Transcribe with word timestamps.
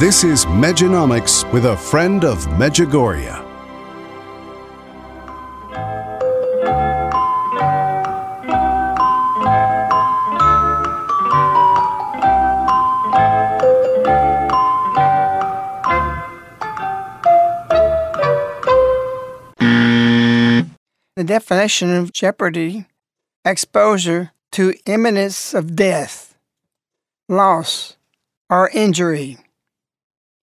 This 0.00 0.24
is 0.24 0.46
Mejanomics 0.46 1.44
with 1.52 1.66
a 1.66 1.76
friend 1.76 2.24
of 2.24 2.46
Medjugorje. 2.56 3.36
The 21.16 21.24
definition 21.24 21.94
of 21.94 22.14
jeopardy 22.14 22.86
exposure 23.44 24.32
to 24.52 24.72
imminence 24.86 25.52
of 25.52 25.76
death, 25.76 26.38
loss, 27.28 27.98
or 28.48 28.70
injury. 28.70 29.36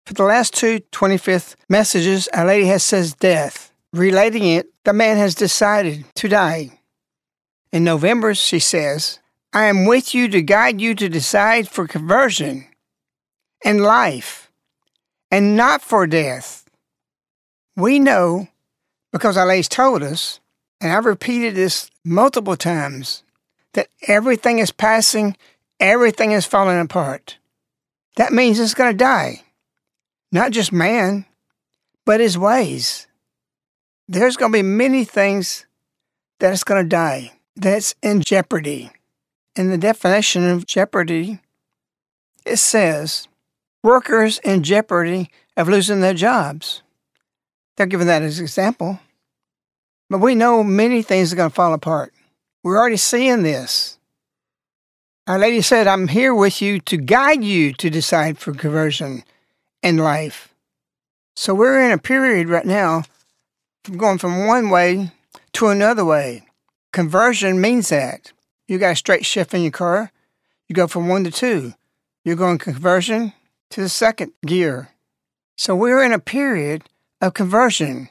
For 0.06 0.14
the 0.14 0.24
last 0.24 0.54
two 0.54 0.82
25th 0.92 1.56
messages, 1.68 2.28
Our 2.28 2.46
Lady 2.46 2.68
has 2.68 2.84
says 2.84 3.16
death. 3.16 3.72
Relating 3.92 4.46
it, 4.46 4.68
the 4.84 4.94
man 4.94 5.18
has 5.18 5.34
decided 5.34 6.06
to 6.16 6.28
die. 6.28 6.80
In 7.72 7.84
November, 7.84 8.36
she 8.36 8.60
says, 8.60 9.20
I 9.52 9.64
am 9.64 9.86
with 9.86 10.14
you 10.14 10.28
to 10.28 10.44
guide 10.44 10.80
you 10.80 10.94
to 10.94 11.10
decide 11.10 11.68
for 11.68 11.88
conversion 11.88 12.68
and 13.64 13.82
life, 13.82 14.52
and 15.32 15.58
not 15.58 15.82
for 15.82 16.06
death. 16.06 16.70
We 17.76 17.98
know, 17.98 18.48
because 19.12 19.38
Our 19.38 19.48
Lady's 19.48 19.68
told 19.68 20.04
us, 20.04 20.40
and 20.80 20.94
I've 20.94 21.06
repeated 21.06 21.56
this 21.56 21.90
multiple 22.04 22.56
times, 22.56 23.24
that 23.74 23.88
everything 24.08 24.60
is 24.60 24.72
passing, 24.72 25.36
everything 25.80 26.32
is 26.32 26.46
falling 26.46 26.80
apart. 26.80 27.40
That 28.18 28.34
means 28.34 28.60
it's 28.60 28.76
going 28.76 28.94
to 28.94 28.98
die 28.98 29.45
not 30.36 30.52
just 30.52 30.74
man, 30.74 31.26
but 32.06 32.20
his 32.20 32.38
ways. 32.38 33.08
There's 34.10 34.36
going 34.36 34.52
to 34.52 34.58
be 34.58 34.64
many 34.64 35.06
things 35.06 35.66
that 36.40 36.52
is 36.52 36.66
going 36.66 36.84
to 36.84 36.90
die, 36.90 37.32
that's 37.56 37.96
in 38.04 38.22
jeopardy. 38.22 38.92
In 39.56 39.70
the 39.70 39.78
definition 39.78 40.48
of 40.50 40.66
jeopardy, 40.66 41.40
it 42.46 42.58
says 42.58 43.30
workers 43.82 44.40
in 44.40 44.62
jeopardy 44.62 45.30
of 45.56 45.70
losing 45.70 46.02
their 46.02 46.14
jobs. 46.14 46.84
They're 47.78 47.86
giving 47.86 48.08
that 48.08 48.22
as 48.22 48.40
an 48.40 48.44
example. 48.44 49.00
But 50.10 50.20
we 50.20 50.36
know 50.36 50.66
many 50.66 51.02
things 51.02 51.32
are 51.32 51.38
going 51.38 51.50
to 51.50 51.56
fall 51.56 51.74
apart. 51.74 52.14
We're 52.62 52.78
already 52.78 52.98
seeing 52.98 53.44
this. 53.44 53.98
Our 55.28 55.40
Lady 55.40 55.62
said, 55.62 55.88
I'm 55.88 56.10
here 56.10 56.36
with 56.36 56.62
you 56.62 56.80
to 56.82 56.98
guide 56.98 57.44
you 57.44 57.72
to 57.74 57.90
decide 57.90 58.38
for 58.38 58.54
conversion 58.54 59.24
in 59.86 59.98
life. 59.98 60.52
So 61.36 61.54
we're 61.54 61.80
in 61.80 61.92
a 61.92 62.00
period 62.00 62.50
right 62.50 62.66
now 62.66 63.04
from 63.84 63.98
going 63.98 64.18
from 64.18 64.48
one 64.48 64.72
way 64.72 65.12
to 65.54 65.68
another 65.68 66.04
way. 66.04 66.44
Conversion 66.92 67.62
means 67.62 67.90
that. 67.90 68.32
You 68.68 68.80
got 68.80 68.94
a 68.94 68.96
straight 68.96 69.26
shift 69.26 69.54
in 69.54 69.62
your 69.62 69.72
car, 69.72 70.12
you 70.68 70.74
go 70.74 70.88
from 70.88 71.08
one 71.08 71.24
to 71.26 71.32
two. 71.32 71.76
You're 72.24 72.36
going 72.36 72.58
conversion 72.58 73.34
to 73.70 73.82
the 73.82 73.90
second 73.90 74.32
gear. 74.44 74.90
So 75.56 75.76
we're 75.76 76.04
in 76.04 76.14
a 76.14 76.20
period 76.20 76.86
of 77.22 77.36
conversion 77.36 78.10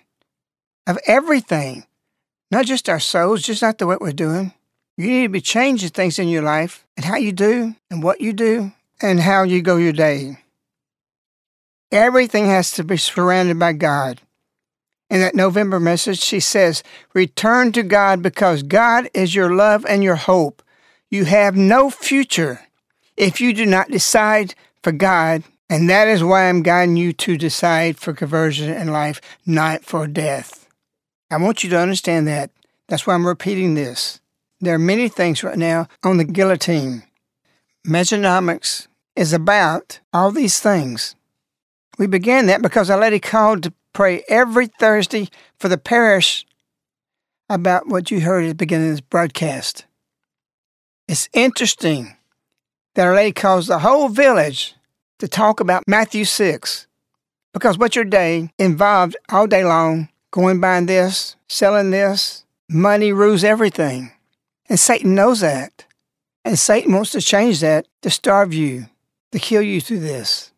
of 0.87 0.97
everything, 1.09 1.87
not 2.53 2.67
just 2.67 2.89
our 2.89 3.01
souls, 3.01 3.43
just 3.43 3.63
not 3.63 3.79
the 3.79 3.87
what 3.89 4.01
we're 4.01 4.13
doing. 4.13 4.53
You 4.97 5.09
need 5.09 5.23
to 5.25 5.29
be 5.31 5.41
changing 5.41 5.89
things 5.89 6.21
in 6.21 6.29
your 6.29 6.43
life 6.43 6.87
and 6.97 7.05
how 7.05 7.17
you 7.17 7.33
do 7.33 7.75
and 7.91 8.01
what 8.01 8.21
you 8.21 8.33
do 8.33 8.71
and 9.03 9.19
how 9.19 9.43
you 9.43 9.61
go 9.61 9.77
your 9.77 9.93
day. 9.93 10.39
Everything 11.93 12.47
has 12.47 12.71
to 12.73 12.85
be 12.85 12.97
surrounded 12.97 13.59
by 13.59 13.73
God. 13.73 14.21
In 15.11 15.21
that 15.21 15.35
November 15.35 15.79
message, 15.79 16.19
she 16.21 16.41
says, 16.41 16.83
Return 17.13 17.73
to 17.73 17.83
God 17.83 18.23
because 18.23 18.63
God 18.63 19.09
is 19.15 19.35
your 19.35 19.55
love 19.55 19.85
and 19.87 20.03
your 20.03 20.17
hope. 20.17 20.63
You 21.11 21.25
have 21.27 21.57
no 21.57 21.91
future 21.91 22.61
if 23.17 23.41
you 23.41 23.53
do 23.53 23.67
not 23.67 23.91
decide 23.91 24.55
for 24.83 24.93
God, 24.93 25.45
and 25.71 25.89
that 25.89 26.09
is 26.09 26.25
why 26.25 26.49
I'm 26.49 26.63
guiding 26.63 26.97
you 26.97 27.13
to 27.13 27.37
decide 27.37 27.99
for 27.99 28.13
conversion 28.13 28.73
in 28.73 28.89
life, 28.89 29.21
not 29.47 29.85
for 29.85 30.07
death. 30.07 30.69
I 31.31 31.37
want 31.37 31.65
you 31.65 31.71
to 31.71 31.79
understand 31.79 32.27
that. 32.29 32.51
That's 32.89 33.07
why 33.07 33.15
I'm 33.15 33.27
repeating 33.27 33.75
this. 33.75 34.21
There 34.61 34.75
are 34.75 34.79
many 34.79 35.09
things 35.09 35.43
right 35.43 35.59
now 35.59 35.89
on 36.03 36.17
the 36.17 36.25
guillotine. 36.25 37.05
Mejanomics 37.87 38.89
is 39.17 39.33
about 39.33 40.01
all 40.13 40.31
these 40.31 40.59
things. 40.59 41.15
We 41.99 42.07
began 42.07 42.47
that 42.47 42.63
because 42.63 42.91
a 42.91 42.97
lady 42.97 43.21
called 43.21 43.63
to 43.65 43.73
pray 43.93 44.25
every 44.29 44.67
Thursday 44.67 45.29
for 45.59 45.69
the 45.69 45.79
parish 45.79 46.45
about 47.49 47.87
what 47.87 48.11
you 48.11 48.21
heard 48.21 48.45
at 48.45 48.49
the 48.49 48.55
beginning 48.55 48.89
of 48.89 48.95
this 48.95 49.01
broadcast. 49.01 49.85
It's 51.07 51.29
interesting 51.33 52.17
that 52.95 53.09
a 53.09 53.13
lady 53.13 53.33
calls 53.33 53.67
the 53.67 53.81
whole 53.81 54.09
village 54.09 54.75
to 55.19 55.29
talk 55.29 55.61
about 55.61 55.85
Matthew 55.87 56.25
6 56.25 56.87
because 57.53 57.79
what 57.79 57.95
your 57.95 58.05
day 58.05 58.51
involved 58.59 59.17
all 59.29 59.47
day 59.47 59.65
long 59.65 60.09
going 60.31 60.61
buying 60.61 60.87
this, 60.87 61.37
selling 61.49 61.93
this, 61.93 62.45
money 62.69 63.13
rules 63.13 63.45
everything. 63.45 64.11
And 64.69 64.81
Satan 64.81 65.15
knows 65.15 65.41
that. 65.41 65.85
And 66.45 66.59
Satan 66.59 66.93
wants 66.93 67.13
to 67.13 67.21
change 67.21 67.61
that 67.61 67.87
to 68.03 68.11
starve 68.11 68.53
you, 68.53 68.87
to 69.31 69.39
kill 69.39 69.63
you 69.63 69.81
through 69.81 70.01
this. 70.01 70.51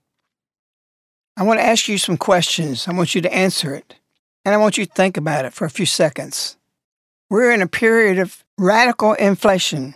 I 1.37 1.43
want 1.43 1.61
to 1.61 1.67
ask 1.67 1.89
you 1.89 1.99
some 1.99 2.17
questions. 2.17 2.89
I 2.89 2.93
want 2.93 3.15
you 3.15 3.21
to 3.21 3.35
answer 3.35 3.75
it. 3.75 3.97
And 4.45 4.55
I 4.55 4.59
want 4.59 4.79
you 4.79 4.87
to 4.87 4.93
think 4.93 5.17
about 5.17 5.45
it 5.45 5.53
for 5.53 5.65
a 5.65 5.71
few 5.71 5.87
seconds. 5.87 6.57
We're 7.29 7.53
in 7.53 7.63
a 7.63 7.67
period 7.67 8.19
of 8.19 8.45
radical 8.57 9.15
inflation. 9.15 9.95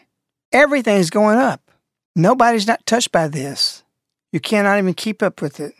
Everything's 0.53 1.11
going 1.11 1.39
up. 1.39 1.71
Nobody's 2.17 2.67
not 2.67 2.85
touched 2.85 3.13
by 3.13 3.29
this. 3.29 3.85
You 4.33 4.41
cannot 4.41 4.79
even 4.79 4.95
keep 4.95 5.23
up 5.23 5.41
with 5.41 5.61
it. 5.61 5.75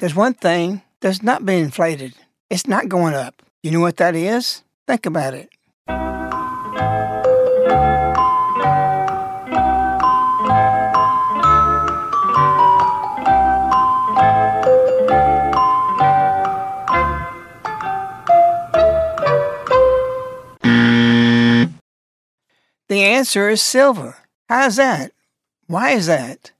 There's 0.00 0.14
one 0.14 0.34
thing 0.34 0.82
that's 1.00 1.22
not 1.22 1.46
being 1.46 1.64
inflated. 1.64 2.14
It's 2.50 2.66
not 2.66 2.88
going 2.88 3.14
up. 3.14 3.42
You 3.62 3.70
know 3.70 3.80
what 3.80 3.96
that 3.98 4.14
is? 4.14 4.64
Think 4.86 5.06
about 5.06 5.34
it. 5.34 5.48
The 22.88 23.02
answer 23.02 23.50
is 23.50 23.60
silver. 23.60 24.16
How's 24.48 24.76
that? 24.76 25.12
Why 25.66 25.90
is 25.90 26.06
that? 26.06 26.52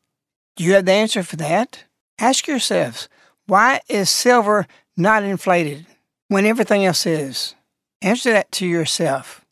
Do 0.56 0.64
you 0.64 0.74
have 0.74 0.84
the 0.84 0.92
answer 0.92 1.22
for 1.22 1.36
that? 1.36 1.84
Ask 2.18 2.46
yourselves, 2.46 3.08
why 3.46 3.80
is 3.88 4.10
silver 4.10 4.66
not 4.96 5.22
inflated 5.22 5.86
when 6.28 6.44
everything 6.44 6.84
else 6.84 7.06
is? 7.06 7.54
Answer 8.02 8.32
that 8.32 8.52
to 8.52 8.66
yourself. 8.66 9.44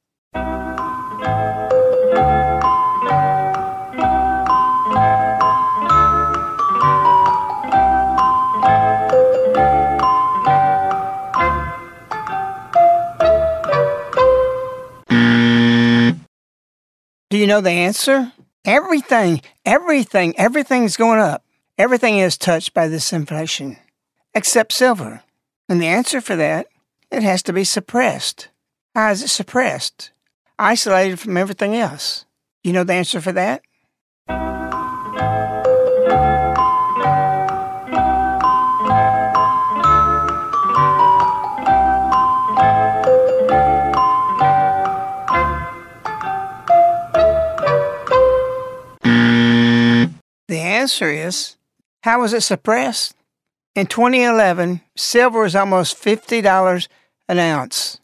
You 17.47 17.53
know 17.53 17.61
the 17.61 17.71
answer? 17.71 18.33
Everything, 18.65 19.41
everything, 19.65 20.37
everything's 20.37 20.97
going 20.97 21.21
up. 21.21 21.45
Everything 21.79 22.19
is 22.19 22.37
touched 22.37 22.75
by 22.75 22.89
this 22.89 23.13
inflation, 23.13 23.77
except 24.35 24.73
silver. 24.73 25.23
And 25.69 25.81
the 25.81 25.87
answer 25.87 26.21
for 26.21 26.35
that, 26.35 26.67
it 27.13 27.23
has 27.23 27.45
to 27.45 27.53
be 27.53 27.63
suppressed. 27.63 28.49
How 28.97 29.13
is 29.13 29.23
it 29.23 29.29
suppressed? 29.29 30.11
Isolated 30.59 31.21
from 31.21 31.37
everything 31.37 31.77
else. 31.77 32.25
You 32.65 32.73
know 32.73 32.83
the 32.83 32.95
answer 32.95 33.21
for 33.21 33.31
that? 33.31 33.63
Answer 50.87 51.11
is 51.11 51.57
how 52.05 52.21
was 52.21 52.33
it 52.33 52.43
suppressed? 52.43 53.17
In 53.75 53.87
2011, 53.87 54.83
silver 54.97 55.41
was 55.41 55.57
almost 55.57 56.01
$50 56.01 56.89
an 57.29 57.39
ounce. 57.41 57.99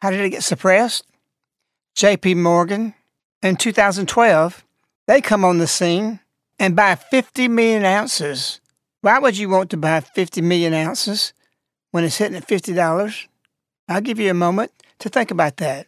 How 0.00 0.10
did 0.10 0.18
it 0.18 0.30
get 0.30 0.42
suppressed? 0.42 1.06
JP 1.96 2.38
Morgan 2.38 2.94
in 3.40 3.54
2012, 3.54 4.64
they 5.06 5.20
come 5.20 5.44
on 5.44 5.58
the 5.58 5.68
scene 5.68 6.18
and 6.58 6.74
buy 6.74 6.96
50 6.96 7.46
million 7.46 7.84
ounces. 7.84 8.60
Why 9.02 9.20
would 9.20 9.38
you 9.38 9.48
want 9.48 9.70
to 9.70 9.76
buy 9.76 10.00
50 10.00 10.40
million 10.42 10.74
ounces 10.74 11.32
when 11.92 12.02
it's 12.02 12.16
hitting 12.16 12.36
at 12.36 12.48
$50? 12.48 13.28
I'll 13.88 14.00
give 14.00 14.18
you 14.18 14.28
a 14.28 14.34
moment 14.34 14.72
to 14.98 15.08
think 15.08 15.30
about 15.30 15.58
that. 15.58 15.86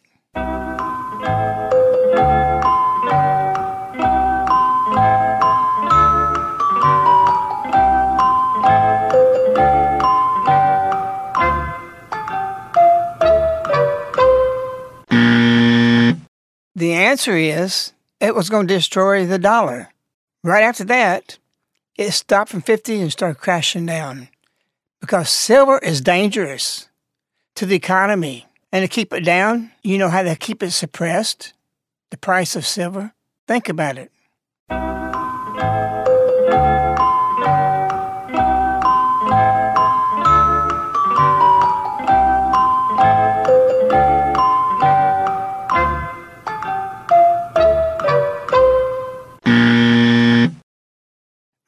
The 16.75 16.91
answer 16.91 17.37
is 17.37 17.93
it 18.19 18.35
was 18.35 18.49
going 18.49 18.67
to 18.67 18.73
destroy 18.73 19.25
the 19.25 19.39
dollar. 19.39 19.93
Right 20.43 20.63
after 20.63 20.83
that, 20.85 21.37
it 21.95 22.11
stopped 22.11 22.51
from 22.51 22.61
50 22.61 22.99
and 22.99 23.11
started 23.11 23.39
crashing 23.39 23.85
down 23.85 24.27
because 24.99 25.29
silver 25.29 25.77
is 25.77 26.01
dangerous 26.01 26.89
to 27.55 27.65
the 27.65 27.75
economy. 27.75 28.45
And 28.73 28.83
to 28.83 28.93
keep 28.93 29.13
it 29.13 29.23
down, 29.23 29.71
you 29.83 29.97
know 29.97 30.09
how 30.09 30.23
to 30.23 30.35
keep 30.35 30.61
it 30.61 30.71
suppressed? 30.71 31.53
The 32.09 32.17
price 32.17 32.57
of 32.57 32.65
silver? 32.65 33.13
Think 33.47 33.69
about 33.69 33.97
it. 33.97 34.11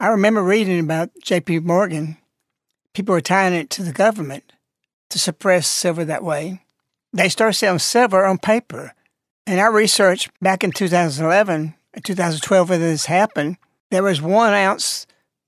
I 0.07 0.11
remember 0.11 0.41
reading 0.41 0.79
about 0.79 1.09
JP 1.21 1.65
Morgan. 1.65 2.15
People 2.93 3.11
were 3.11 3.19
tying 3.19 3.53
it 3.53 3.69
to 3.71 3.83
the 3.83 3.91
government 3.91 4.53
to 5.09 5.19
suppress 5.19 5.67
silver 5.67 6.05
that 6.05 6.23
way. 6.23 6.61
They 7.11 7.27
started 7.27 7.55
selling 7.55 7.79
silver 7.79 8.23
on 8.23 8.37
paper. 8.37 8.93
And 9.45 9.59
I 9.59 9.65
researched 9.65 10.31
back 10.41 10.63
in 10.63 10.71
2011 10.71 11.73
and 11.93 12.05
2012 12.05 12.69
when 12.69 12.79
this 12.79 13.07
happened, 13.07 13.57
there 13.91 14.01
was 14.01 14.21
one 14.21 14.53
ounce 14.53 15.07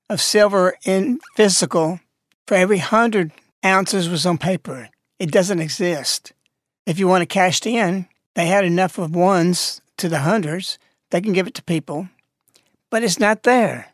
of 0.09 0.19
silver 0.19 0.75
in 0.83 1.21
physical 1.37 2.01
for 2.45 2.55
every 2.55 2.79
hundred 2.79 3.31
ounces 3.63 4.09
was 4.09 4.25
on 4.25 4.37
paper. 4.37 4.89
It 5.19 5.31
doesn't 5.31 5.61
exist. 5.61 6.33
If 6.85 6.99
you 6.99 7.07
want 7.07 7.21
to 7.21 7.25
cash 7.33 7.61
it 7.61 7.67
in, 7.67 8.09
they 8.35 8.47
had 8.47 8.65
enough 8.65 8.97
of 8.97 9.15
ones 9.15 9.79
to 9.95 10.09
the 10.09 10.19
hundreds, 10.19 10.77
they 11.11 11.21
can 11.21 11.31
give 11.31 11.47
it 11.47 11.53
to 11.53 11.63
people, 11.63 12.09
but 12.89 13.03
it's 13.03 13.21
not 13.21 13.43
there. 13.43 13.93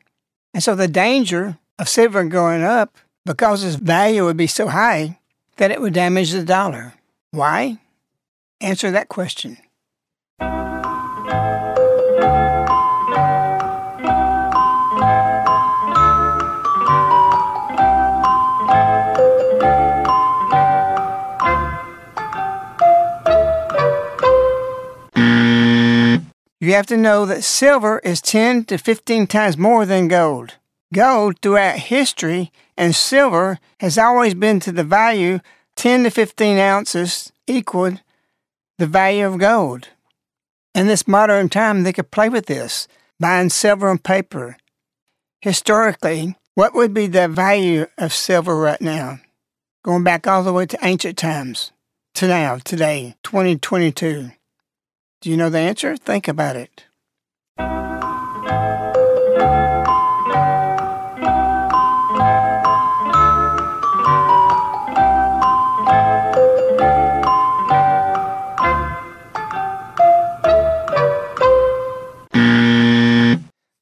And 0.56 0.64
so 0.64 0.74
the 0.74 0.88
danger 0.88 1.58
of 1.78 1.90
silver 1.90 2.24
going 2.24 2.64
up 2.64 2.98
because 3.26 3.62
its 3.62 3.76
value 3.76 4.24
would 4.24 4.38
be 4.38 4.48
so 4.48 4.70
high 4.70 5.20
that 5.58 5.70
it 5.70 5.82
would 5.82 5.94
damage 5.94 6.32
the 6.32 6.46
dollar. 6.46 6.94
Why? 7.32 7.80
Answer 8.62 8.90
that 8.92 9.10
question. 9.10 9.58
You 26.66 26.74
have 26.74 26.88
to 26.88 26.98
know 26.98 27.28
that 27.28 27.44
silver 27.44 28.00
is 28.00 28.24
10 28.24 28.66
to 28.66 28.80
15 28.80 29.28
times 29.28 29.56
more 29.56 29.86
than 29.86 30.08
gold. 30.08 30.56
Gold 30.92 31.40
throughout 31.40 31.78
history 31.78 32.52
and 32.76 32.96
silver 32.96 33.60
has 33.82 34.00
always 34.00 34.34
been 34.34 34.60
to 34.62 34.72
the 34.72 34.84
value 34.84 35.42
10 35.76 36.06
to 36.06 36.10
15 36.10 36.58
ounces 36.58 37.32
equaled 37.46 38.02
the 38.80 38.88
value 38.88 39.28
of 39.28 39.38
gold. 39.38 39.90
In 40.74 40.88
this 40.88 41.08
modern 41.08 41.50
time, 41.50 41.84
they 41.84 41.94
could 41.94 42.10
play 42.10 42.30
with 42.30 42.48
this, 42.48 42.88
buying 43.20 43.52
silver 43.52 43.88
on 43.88 44.00
paper. 44.00 44.58
Historically, 45.42 46.36
what 46.56 46.74
would 46.74 46.96
be 46.96 47.06
the 47.06 47.28
value 47.28 47.86
of 48.00 48.12
silver 48.12 48.56
right 48.58 48.82
now? 48.82 49.20
Going 49.84 50.04
back 50.04 50.26
all 50.26 50.42
the 50.42 50.52
way 50.52 50.66
to 50.66 50.80
ancient 50.82 51.20
times, 51.20 51.74
to 52.16 52.28
now, 52.28 52.58
today, 52.58 53.14
2022. 53.22 54.32
Do 55.26 55.32
you 55.32 55.38
know 55.38 55.50
the 55.50 55.58
answer? 55.58 55.98
Think 55.98 56.28
about 56.28 56.56
it. 56.56 56.86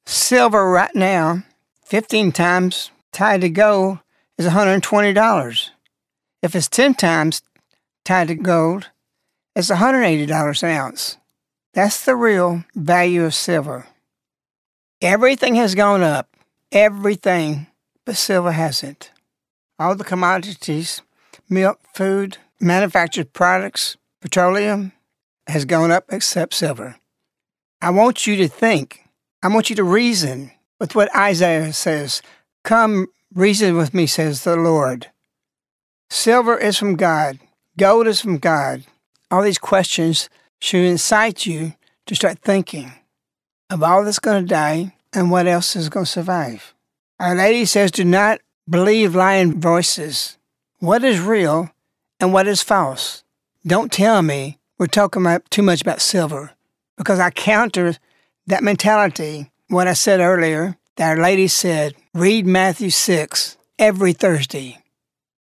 Silver 0.05 0.69
right 0.69 0.95
now, 0.95 1.43
15 1.83 2.31
times 2.31 2.91
tied 3.11 3.41
to 3.41 3.49
gold, 3.49 3.99
is 4.37 4.47
$120. 4.47 5.69
If 6.41 6.55
it's 6.55 6.69
10 6.69 6.93
times 6.93 7.41
tied 8.05 8.29
to 8.29 8.35
gold, 8.35 8.91
it's 9.57 9.69
$180 9.69 10.63
an 10.63 10.69
ounce. 10.69 11.17
That's 11.73 12.05
the 12.05 12.15
real 12.15 12.63
value 12.75 13.23
of 13.23 13.33
silver. 13.33 13.87
Everything 15.01 15.55
has 15.55 15.75
gone 15.75 16.01
up, 16.03 16.35
everything, 16.71 17.67
but 18.05 18.15
silver 18.15 18.51
hasn't. 18.51 19.11
All 19.79 19.95
the 19.95 20.03
commodities, 20.03 21.01
milk, 21.49 21.79
food, 21.93 22.37
manufactured 22.59 23.33
products, 23.33 23.97
petroleum, 24.21 24.93
has 25.47 25.65
gone 25.65 25.91
up 25.91 26.05
except 26.09 26.53
silver. 26.53 26.95
I 27.81 27.89
want 27.89 28.27
you 28.27 28.37
to 28.37 28.47
think 28.47 29.03
I 29.43 29.49
want 29.49 29.69
you 29.69 29.75
to 29.75 29.83
reason 29.83 30.51
with 30.79 30.95
what 30.95 31.13
Isaiah 31.13 31.73
says. 31.73 32.21
Come, 32.63 33.07
reason 33.35 33.75
with 33.75 33.93
me, 33.93 34.07
says 34.07 34.45
the 34.45 34.55
Lord. 34.55 35.07
Silver 36.09 36.57
is 36.57 36.77
from 36.77 36.95
God, 36.95 37.39
gold 37.77 38.07
is 38.07 38.21
from 38.21 38.37
God. 38.37 38.85
All 39.29 39.41
these 39.41 39.57
questions 39.57 40.29
should 40.63 40.85
incite 40.85 41.45
you 41.45 41.73
to 42.05 42.15
start 42.15 42.39
thinking 42.39 42.93
of 43.69 43.83
all 43.83 44.05
that's 44.05 44.17
going 44.17 44.41
to 44.41 44.47
die 44.47 44.95
and 45.11 45.29
what 45.29 45.45
else 45.45 45.75
is 45.75 45.89
going 45.89 46.05
to 46.05 46.11
survive. 46.11 46.73
Our 47.19 47.35
Lady 47.35 47.65
says, 47.65 47.91
Do 47.91 48.05
not 48.05 48.39
believe 48.69 49.13
lying 49.13 49.59
voices. 49.59 50.37
What 50.79 51.03
is 51.03 51.19
real 51.19 51.69
and 52.17 52.31
what 52.31 52.47
is 52.47 52.63
false? 52.63 53.25
Don't 53.67 53.91
tell 53.91 54.21
me 54.21 54.57
we're 54.79 54.87
talking 54.87 55.21
about 55.21 55.51
too 55.51 55.63
much 55.63 55.81
about 55.81 55.99
silver 55.99 56.51
because 56.97 57.19
I 57.19 57.29
counter 57.29 57.97
that 58.47 58.63
mentality, 58.63 59.51
what 59.67 59.89
I 59.89 59.93
said 59.93 60.21
earlier, 60.21 60.77
that 60.95 61.09
Our 61.09 61.21
Lady 61.21 61.49
said, 61.49 61.93
read 62.13 62.45
Matthew 62.45 62.89
6 62.89 63.57
every 63.77 64.13
Thursday. 64.13 64.77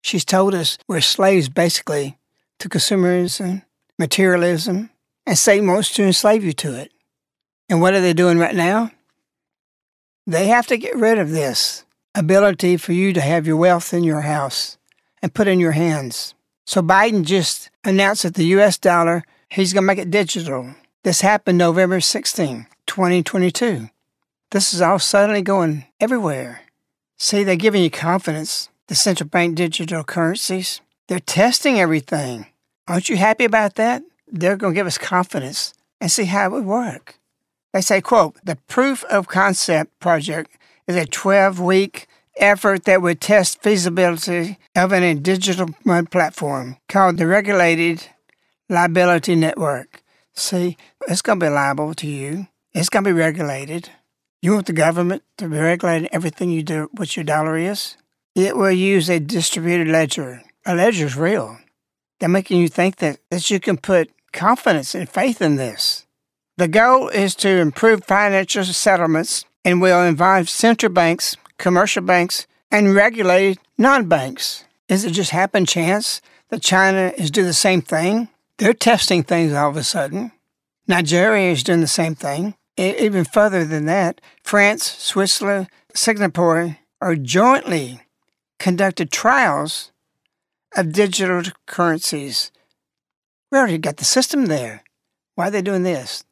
She's 0.01 0.25
told 0.25 0.53
us 0.53 0.77
we're 0.89 0.99
slaves 0.99 1.47
basically 1.47 2.17
to 2.59 2.67
consumerism, 2.67 3.63
materialism, 3.97 4.89
and 5.25 5.37
Satan 5.37 5.67
wants 5.67 5.91
to 5.93 6.03
enslave 6.03 6.43
you 6.43 6.53
to 6.53 6.75
it. 6.75 6.91
And 7.69 7.81
what 7.81 7.93
are 7.93 8.01
they 8.01 8.13
doing 8.13 8.37
right 8.37 8.55
now? 8.55 8.91
They 10.27 10.47
have 10.47 10.67
to 10.67 10.77
get 10.77 10.95
rid 10.95 11.17
of 11.17 11.31
this 11.31 11.85
ability 12.13 12.77
for 12.77 12.93
you 12.93 13.13
to 13.13 13.21
have 13.21 13.45
your 13.45 13.57
wealth 13.57 13.93
in 13.93 14.03
your 14.03 14.21
house 14.21 14.77
and 15.21 15.33
put 15.33 15.47
in 15.47 15.59
your 15.59 15.73
hands. 15.73 16.33
So 16.65 16.81
Biden 16.81 17.23
just 17.23 17.69
announced 17.83 18.23
that 18.23 18.35
the 18.35 18.45
US 18.57 18.77
dollar, 18.77 19.23
he's 19.49 19.73
going 19.73 19.83
to 19.83 19.87
make 19.87 19.99
it 19.99 20.11
digital. 20.11 20.75
This 21.03 21.21
happened 21.21 21.57
November 21.57 21.99
16. 21.99 22.67
2022. 22.85 23.89
This 24.51 24.73
is 24.73 24.81
all 24.81 24.99
suddenly 24.99 25.41
going 25.41 25.85
everywhere. 25.99 26.61
See, 27.17 27.43
they're 27.43 27.55
giving 27.55 27.83
you 27.83 27.89
confidence. 27.89 28.69
The 28.87 28.95
central 28.95 29.27
bank 29.27 29.55
digital 29.55 30.03
currencies, 30.03 30.79
they're 31.07 31.19
testing 31.19 31.79
everything. 31.79 32.45
Aren't 32.87 33.09
you 33.09 33.17
happy 33.17 33.43
about 33.43 33.75
that? 33.75 34.03
They're 34.27 34.57
going 34.57 34.73
to 34.73 34.77
give 34.77 34.87
us 34.87 34.97
confidence 34.97 35.73
and 36.01 36.11
see 36.11 36.25
how 36.25 36.47
it 36.47 36.51
would 36.51 36.65
work. 36.65 37.19
They 37.73 37.81
say, 37.81 38.01
quote, 38.01 38.37
the 38.43 38.55
proof 38.67 39.03
of 39.05 39.27
concept 39.27 39.99
project 39.99 40.57
is 40.87 40.95
a 40.95 41.05
12 41.05 41.59
week 41.59 42.07
effort 42.37 42.85
that 42.85 43.01
would 43.01 43.21
test 43.21 43.61
feasibility 43.61 44.57
of 44.75 44.91
an 44.91 45.21
digital 45.21 45.69
platform 46.11 46.77
called 46.89 47.17
the 47.17 47.27
Regulated 47.27 48.07
Liability 48.69 49.35
Network. 49.35 50.01
See, 50.33 50.77
it's 51.07 51.21
going 51.21 51.39
to 51.39 51.45
be 51.45 51.49
liable 51.49 51.93
to 51.95 52.07
you. 52.07 52.47
It's 52.73 52.89
going 52.89 53.05
to 53.05 53.09
be 53.09 53.19
regulated. 53.19 53.89
You 54.41 54.53
want 54.53 54.65
the 54.67 54.73
government 54.73 55.23
to 55.37 55.47
be 55.47 55.57
regulating 55.57 56.09
everything 56.11 56.49
you 56.49 56.61
do, 56.61 56.89
what 56.91 57.15
your 57.15 57.23
dollar 57.23 57.57
is? 57.57 57.95
It 58.35 58.57
will 58.57 58.71
use 58.71 59.09
a 59.09 59.19
distributed 59.19 59.87
ledger. 59.87 60.43
A 60.65 60.75
ledger 60.75 61.05
is 61.05 61.15
real. 61.15 61.57
They're 62.19 62.29
making 62.29 62.59
you 62.59 62.67
think 62.67 62.97
that, 62.97 63.19
that 63.29 63.49
you 63.49 63.59
can 63.59 63.77
put 63.77 64.11
confidence 64.31 64.95
and 64.95 65.09
faith 65.09 65.41
in 65.41 65.55
this. 65.55 66.05
The 66.57 66.67
goal 66.67 67.09
is 67.09 67.35
to 67.35 67.49
improve 67.49 68.05
financial 68.05 68.63
settlements 68.63 69.45
and 69.63 69.81
will 69.81 70.03
involve 70.03 70.49
central 70.49 70.91
banks, 70.91 71.35
commercial 71.57 72.03
banks, 72.03 72.47
and 72.71 72.95
regulated 72.95 73.59
non 73.77 74.07
banks. 74.07 74.63
Is 74.87 75.03
it 75.03 75.11
just 75.11 75.31
happen 75.31 75.65
chance 75.65 76.21
that 76.49 76.61
China 76.61 77.11
is 77.17 77.31
doing 77.31 77.47
the 77.47 77.53
same 77.53 77.81
thing? 77.81 78.29
They're 78.57 78.73
testing 78.73 79.23
things 79.23 79.53
all 79.53 79.69
of 79.69 79.77
a 79.77 79.83
sudden. 79.83 80.31
Nigeria 80.87 81.51
is 81.51 81.63
doing 81.63 81.81
the 81.81 81.87
same 81.87 82.15
thing 82.15 82.55
even 82.77 83.23
further 83.25 83.63
than 83.63 83.85
that, 83.85 84.21
France, 84.43 84.83
Switzerland, 84.97 85.67
Singapore 85.93 86.77
are 87.01 87.15
jointly 87.15 88.01
conducted 88.59 89.11
trials 89.11 89.91
of 90.75 90.91
digital 90.91 91.43
currencies. 91.65 92.51
We 93.51 93.57
already 93.57 93.77
got 93.77 93.97
the 93.97 94.05
system 94.05 94.47
there. 94.47 94.83
Why 95.35 95.47
are 95.47 95.51
they 95.51 95.61
doing 95.61 95.83
this? 95.83 96.23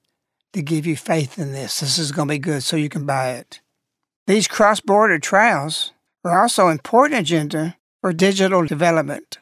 To 0.53 0.61
give 0.61 0.85
you 0.85 0.95
faith 0.95 1.39
in 1.39 1.51
this. 1.51 1.79
This 1.79 1.97
is 1.97 2.11
going 2.11 2.27
to 2.27 2.33
be 2.33 2.39
good 2.39 2.63
so 2.63 2.75
you 2.75 2.89
can 2.89 3.05
buy 3.05 3.31
it. 3.31 3.61
These 4.27 4.47
cross 4.47 4.79
border 4.79 5.19
trials 5.19 5.91
are 6.23 6.41
also 6.41 6.67
an 6.67 6.73
important 6.73 7.19
agenda 7.19 7.77
for 8.01 8.13
digital 8.13 8.65
development. 8.65 9.39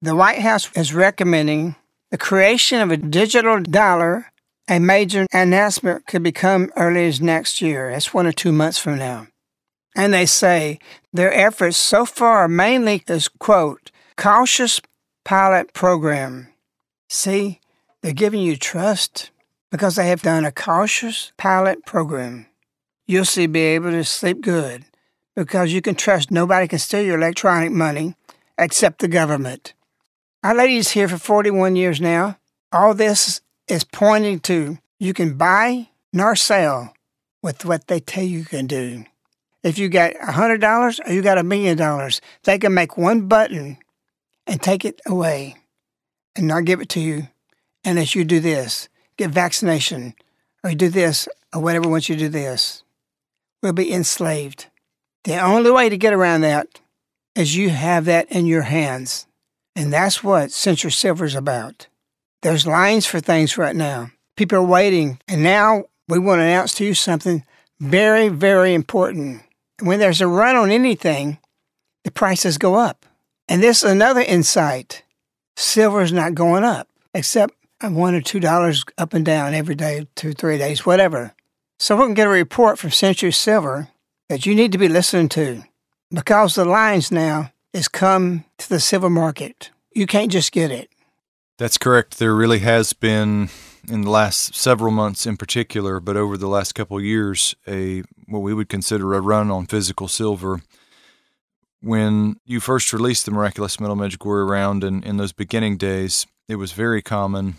The 0.00 0.16
White 0.16 0.40
House 0.40 0.70
is 0.76 0.92
recommending 0.92 1.76
the 2.10 2.18
creation 2.18 2.80
of 2.80 2.90
a 2.90 2.96
digital 2.96 3.60
dollar 3.60 4.32
a 4.68 4.78
major 4.78 5.26
announcement 5.32 6.06
could 6.06 6.22
become 6.22 6.70
early 6.76 7.06
as 7.06 7.20
next 7.20 7.60
year. 7.60 7.90
That's 7.90 8.14
one 8.14 8.26
or 8.26 8.32
two 8.32 8.52
months 8.52 8.78
from 8.78 8.98
now. 8.98 9.26
And 9.94 10.12
they 10.12 10.26
say 10.26 10.78
their 11.12 11.32
efforts 11.32 11.76
so 11.76 12.06
far 12.06 12.48
mainly 12.48 13.02
is, 13.08 13.28
quote, 13.28 13.90
cautious 14.16 14.80
pilot 15.24 15.72
program. 15.74 16.48
See, 17.08 17.60
they're 18.00 18.12
giving 18.12 18.40
you 18.40 18.56
trust 18.56 19.30
because 19.70 19.96
they 19.96 20.08
have 20.08 20.22
done 20.22 20.44
a 20.44 20.52
cautious 20.52 21.32
pilot 21.36 21.84
program. 21.84 22.46
You'll 23.06 23.24
see 23.24 23.46
be 23.46 23.60
able 23.60 23.90
to 23.90 24.04
sleep 24.04 24.40
good 24.40 24.84
because 25.34 25.72
you 25.72 25.82
can 25.82 25.94
trust 25.94 26.30
nobody 26.30 26.68
can 26.68 26.78
steal 26.78 27.02
your 27.02 27.16
electronic 27.16 27.72
money 27.72 28.14
except 28.58 29.00
the 29.00 29.08
government. 29.08 29.74
Our 30.42 30.54
lady's 30.54 30.90
here 30.90 31.08
for 31.08 31.18
41 31.18 31.76
years 31.76 32.00
now. 32.00 32.38
All 32.72 32.94
this 32.94 33.40
is 33.68 33.84
pointing 33.84 34.40
to 34.40 34.78
you 34.98 35.12
can 35.14 35.36
buy 35.36 35.88
nor 36.12 36.36
sell 36.36 36.94
with 37.42 37.64
what 37.64 37.86
they 37.86 38.00
tell 38.00 38.24
you 38.24 38.44
can 38.44 38.66
do. 38.66 39.04
If 39.62 39.78
you 39.78 39.88
got 39.88 40.14
a 40.20 40.32
hundred 40.32 40.60
dollars 40.60 41.00
or 41.06 41.12
you 41.12 41.22
got 41.22 41.38
a 41.38 41.44
million 41.44 41.76
dollars, 41.76 42.20
they 42.44 42.58
can 42.58 42.74
make 42.74 42.96
one 42.96 43.28
button 43.28 43.78
and 44.46 44.60
take 44.60 44.84
it 44.84 45.00
away 45.06 45.56
and 46.34 46.48
not 46.48 46.64
give 46.64 46.80
it 46.80 46.88
to 46.90 47.00
you 47.00 47.28
unless 47.84 48.14
you 48.14 48.24
do 48.24 48.40
this, 48.40 48.88
get 49.16 49.30
vaccination, 49.30 50.14
or 50.64 50.70
you 50.70 50.76
do 50.76 50.88
this, 50.88 51.28
or 51.54 51.60
whatever 51.60 51.88
once 51.88 52.08
you 52.08 52.16
do 52.16 52.28
this. 52.28 52.82
We'll 53.62 53.72
be 53.72 53.92
enslaved. 53.92 54.66
The 55.24 55.38
only 55.38 55.70
way 55.70 55.88
to 55.88 55.96
get 55.96 56.12
around 56.12 56.40
that 56.40 56.80
is 57.34 57.56
you 57.56 57.70
have 57.70 58.04
that 58.06 58.30
in 58.30 58.46
your 58.46 58.62
hands. 58.62 59.26
And 59.76 59.92
that's 59.92 60.22
what 60.22 60.50
Century 60.50 60.90
Silver 60.90 61.24
is 61.24 61.34
about. 61.34 61.86
There's 62.42 62.66
lines 62.66 63.06
for 63.06 63.20
things 63.20 63.56
right 63.56 63.76
now. 63.76 64.10
People 64.36 64.58
are 64.58 64.64
waiting. 64.64 65.20
And 65.28 65.42
now 65.42 65.84
we 66.08 66.18
want 66.18 66.40
to 66.40 66.44
announce 66.44 66.74
to 66.74 66.84
you 66.84 66.94
something 66.94 67.44
very, 67.80 68.28
very 68.28 68.74
important. 68.74 69.42
When 69.82 69.98
there's 69.98 70.20
a 70.20 70.28
run 70.28 70.54
on 70.54 70.70
anything, 70.70 71.38
the 72.04 72.12
prices 72.12 72.56
go 72.56 72.76
up. 72.76 73.04
And 73.48 73.60
this 73.60 73.82
is 73.82 73.90
another 73.90 74.20
insight. 74.20 75.02
Silver 75.56 76.02
is 76.02 76.12
not 76.12 76.34
going 76.34 76.62
up, 76.62 76.88
except 77.12 77.54
one 77.80 78.14
or 78.14 78.20
two 78.20 78.38
dollars 78.38 78.84
up 78.96 79.12
and 79.12 79.24
down 79.24 79.54
every 79.54 79.74
day, 79.74 80.06
two, 80.14 80.32
three 80.34 80.56
days, 80.56 80.86
whatever. 80.86 81.34
So 81.80 81.96
we 81.96 82.04
can 82.04 82.14
get 82.14 82.28
a 82.28 82.30
report 82.30 82.78
from 82.78 82.90
Century 82.90 83.32
Silver 83.32 83.88
that 84.28 84.46
you 84.46 84.54
need 84.54 84.70
to 84.70 84.78
be 84.78 84.88
listening 84.88 85.28
to 85.30 85.64
because 86.12 86.54
the 86.54 86.64
lines 86.64 87.10
now 87.10 87.50
is 87.72 87.88
come 87.88 88.44
to 88.58 88.68
the 88.68 88.78
silver 88.78 89.10
market. 89.10 89.70
You 89.92 90.06
can't 90.06 90.30
just 90.30 90.52
get 90.52 90.70
it. 90.70 90.90
That's 91.58 91.76
correct. 91.76 92.18
There 92.18 92.34
really 92.34 92.60
has 92.60 92.92
been 92.92 93.48
in 93.88 94.02
the 94.02 94.10
last 94.10 94.54
several 94.54 94.92
months 94.92 95.26
in 95.26 95.36
particular, 95.36 96.00
but 96.00 96.16
over 96.16 96.36
the 96.36 96.48
last 96.48 96.74
couple 96.74 97.00
years, 97.00 97.54
a 97.66 98.02
what 98.26 98.40
we 98.40 98.54
would 98.54 98.68
consider 98.68 99.14
a 99.14 99.20
run 99.20 99.50
on 99.50 99.66
physical 99.66 100.08
silver. 100.08 100.62
When 101.80 102.36
you 102.44 102.60
first 102.60 102.92
released 102.92 103.24
the 103.24 103.32
miraculous 103.32 103.80
metal 103.80 103.96
Medjugorje 103.96 104.48
round 104.48 104.84
in, 104.84 105.02
in 105.02 105.16
those 105.16 105.32
beginning 105.32 105.78
days, 105.78 106.26
it 106.48 106.56
was 106.56 106.72
very 106.72 107.02
common 107.02 107.56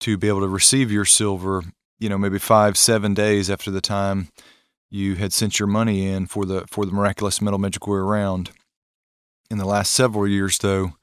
to 0.00 0.18
be 0.18 0.28
able 0.28 0.40
to 0.40 0.48
receive 0.48 0.90
your 0.90 1.04
silver, 1.04 1.62
you 1.98 2.08
know, 2.08 2.18
maybe 2.18 2.38
five, 2.38 2.76
seven 2.76 3.14
days 3.14 3.48
after 3.48 3.70
the 3.70 3.80
time 3.80 4.28
you 4.90 5.14
had 5.14 5.32
sent 5.32 5.58
your 5.58 5.68
money 5.68 6.08
in 6.08 6.26
for 6.26 6.44
the 6.44 6.66
for 6.68 6.84
the 6.84 6.92
miraculous 6.92 7.40
metal 7.40 7.58
Medjugorje 7.58 8.08
round. 8.08 8.50
In 9.50 9.58
the 9.58 9.66
last 9.66 9.92
several 9.92 10.26
years, 10.26 10.58
though, 10.58 10.94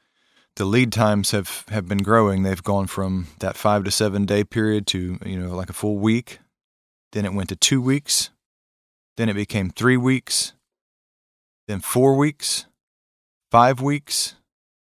the 0.55 0.65
lead 0.65 0.91
times 0.91 1.31
have, 1.31 1.65
have 1.69 1.87
been 1.87 1.99
growing. 1.99 2.43
They've 2.43 2.63
gone 2.63 2.87
from 2.87 3.27
that 3.39 3.57
five 3.57 3.83
to 3.85 3.91
seven 3.91 4.25
day 4.25 4.43
period 4.43 4.87
to 4.87 5.17
you 5.25 5.39
know 5.39 5.55
like 5.55 5.69
a 5.69 5.73
full 5.73 5.97
week. 5.97 6.39
Then 7.11 7.25
it 7.25 7.33
went 7.33 7.49
to 7.49 7.55
two 7.55 7.81
weeks. 7.81 8.29
Then 9.17 9.29
it 9.29 9.33
became 9.33 9.69
three 9.69 9.97
weeks. 9.97 10.53
Then 11.67 11.79
four 11.79 12.15
weeks. 12.15 12.65
Five 13.51 13.81
weeks. 13.81 14.35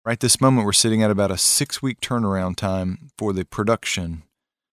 Right 0.06 0.20
this 0.20 0.42
moment, 0.42 0.66
we're 0.66 0.74
sitting 0.74 1.04
at 1.04 1.12
about 1.12 1.32
a 1.32 1.38
six 1.38 1.82
week 1.82 2.00
turnaround 2.02 2.56
time 2.56 3.10
for 3.18 3.32
the 3.32 3.46
production 3.46 4.24